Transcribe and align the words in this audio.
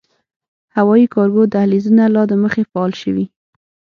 هوايي 0.75 1.07
کارګو 1.13 1.43
دهلېزونه 1.53 2.03
لا 2.15 2.23
دمخه 2.31 2.61
“فعال” 2.71 2.91
شوي 3.01 3.25